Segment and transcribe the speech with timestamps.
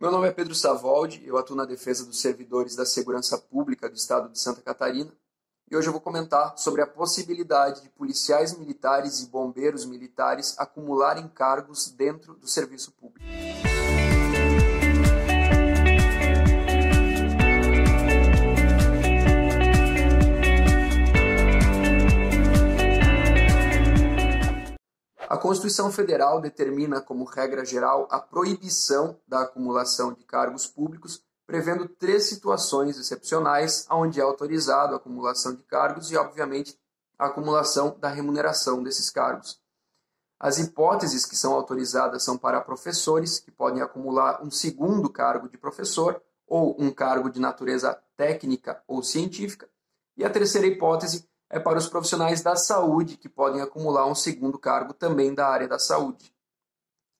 [0.00, 3.96] Meu nome é Pedro Savoldi, eu atuo na defesa dos servidores da segurança pública do
[3.96, 5.12] estado de Santa Catarina
[5.68, 11.26] e hoje eu vou comentar sobre a possibilidade de policiais militares e bombeiros militares acumularem
[11.26, 13.26] cargos dentro do serviço público.
[25.38, 31.88] A Constituição Federal determina como regra geral a proibição da acumulação de cargos públicos, prevendo
[31.88, 36.76] três situações excepcionais onde é autorizado a acumulação de cargos e, obviamente,
[37.16, 39.60] a acumulação da remuneração desses cargos.
[40.40, 45.56] As hipóteses que são autorizadas são para professores, que podem acumular um segundo cargo de
[45.56, 49.70] professor ou um cargo de natureza técnica ou científica,
[50.16, 54.58] e a terceira hipótese é para os profissionais da saúde que podem acumular um segundo
[54.58, 56.34] cargo também da área da saúde.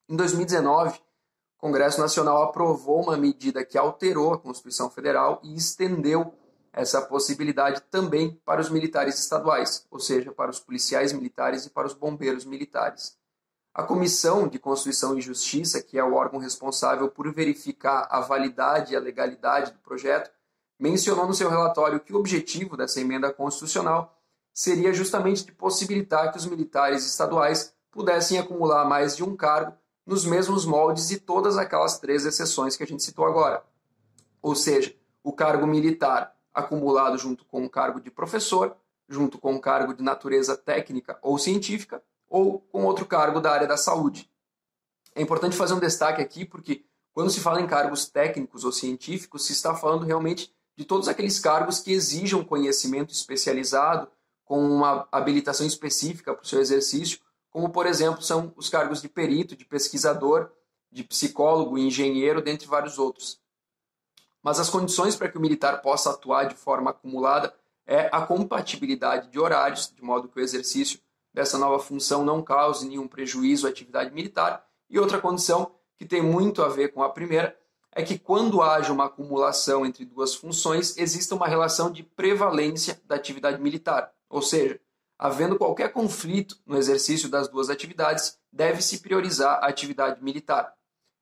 [0.08, 6.34] Em 2019, o Congresso Nacional aprovou uma medida que alterou a Constituição Federal e estendeu
[6.72, 11.86] essa possibilidade também para os militares estaduais, ou seja, para os policiais militares e para
[11.86, 13.16] os bombeiros militares.
[13.74, 18.92] A Comissão de Constituição e Justiça, que é o órgão responsável por verificar a validade
[18.92, 20.30] e a legalidade do projeto,
[20.78, 24.17] mencionou no seu relatório que o objetivo dessa emenda constitucional
[24.58, 29.72] seria justamente de possibilitar que os militares estaduais pudessem acumular mais de um cargo
[30.04, 33.62] nos mesmos moldes de todas aquelas três exceções que a gente citou agora.
[34.42, 34.92] Ou seja,
[35.22, 38.76] o cargo militar acumulado junto com o cargo de professor,
[39.08, 43.68] junto com o cargo de natureza técnica ou científica, ou com outro cargo da área
[43.68, 44.28] da saúde.
[45.14, 49.46] É importante fazer um destaque aqui porque quando se fala em cargos técnicos ou científicos,
[49.46, 54.10] se está falando realmente de todos aqueles cargos que exijam conhecimento especializado
[54.48, 59.08] com uma habilitação específica para o seu exercício, como, por exemplo, são os cargos de
[59.08, 60.50] perito, de pesquisador,
[60.90, 63.38] de psicólogo, engenheiro, dentre vários outros.
[64.42, 67.54] Mas as condições para que o militar possa atuar de forma acumulada
[67.86, 70.98] é a compatibilidade de horários, de modo que o exercício
[71.32, 74.66] dessa nova função não cause nenhum prejuízo à atividade militar.
[74.88, 77.54] E outra condição, que tem muito a ver com a primeira,
[77.92, 83.14] é que quando haja uma acumulação entre duas funções, exista uma relação de prevalência da
[83.14, 84.14] atividade militar.
[84.28, 84.80] Ou seja,
[85.18, 90.74] havendo qualquer conflito no exercício das duas atividades, deve-se priorizar a atividade militar.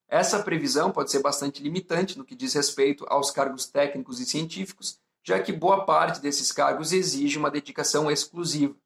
[0.08, 5.00] Essa previsão pode ser bastante limitante no que diz respeito aos cargos técnicos e científicos,
[5.24, 8.76] já que boa parte desses cargos exige uma dedicação exclusiva.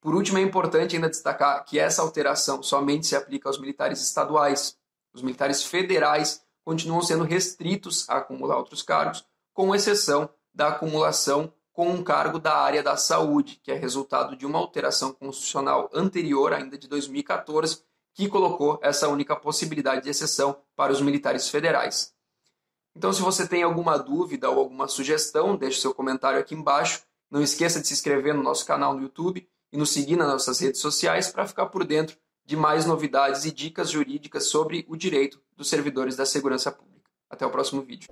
[0.00, 4.78] Por último, é importante ainda destacar que essa alteração somente se aplica aos militares estaduais.
[5.12, 11.90] Os militares federais continuam sendo restritos a acumular outros cargos, com exceção da acumulação com
[11.90, 16.76] um cargo da área da saúde, que é resultado de uma alteração constitucional anterior, ainda
[16.76, 22.12] de 2014, que colocou essa única possibilidade de exceção para os militares federais.
[22.96, 27.04] Então, se você tem alguma dúvida ou alguma sugestão, deixe seu comentário aqui embaixo.
[27.30, 30.58] Não esqueça de se inscrever no nosso canal no YouTube e nos seguir nas nossas
[30.58, 35.40] redes sociais para ficar por dentro de mais novidades e dicas jurídicas sobre o direito
[35.56, 37.08] dos servidores da segurança pública.
[37.30, 38.08] Até o próximo vídeo.